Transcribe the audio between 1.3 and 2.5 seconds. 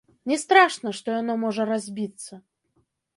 можа разбіцца.